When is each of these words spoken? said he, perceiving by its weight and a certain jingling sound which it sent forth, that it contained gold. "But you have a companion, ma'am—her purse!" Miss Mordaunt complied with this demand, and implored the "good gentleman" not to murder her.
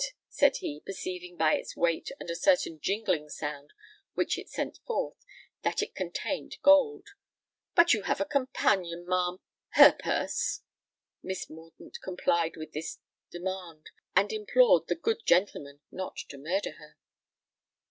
said 0.29 0.57
he, 0.57 0.81
perceiving 0.83 1.37
by 1.37 1.53
its 1.53 1.77
weight 1.77 2.09
and 2.19 2.27
a 2.31 2.35
certain 2.35 2.79
jingling 2.79 3.29
sound 3.29 3.71
which 4.15 4.35
it 4.35 4.49
sent 4.49 4.79
forth, 4.87 5.23
that 5.61 5.83
it 5.83 5.93
contained 5.93 6.57
gold. 6.63 7.09
"But 7.75 7.93
you 7.93 8.01
have 8.01 8.19
a 8.19 8.25
companion, 8.25 9.05
ma'am—her 9.05 9.91
purse!" 9.99 10.61
Miss 11.21 11.51
Mordaunt 11.51 11.99
complied 12.03 12.57
with 12.57 12.73
this 12.73 12.97
demand, 13.29 13.91
and 14.15 14.33
implored 14.33 14.87
the 14.87 14.95
"good 14.95 15.23
gentleman" 15.23 15.81
not 15.91 16.17
to 16.29 16.39
murder 16.39 16.71
her. 16.79 16.97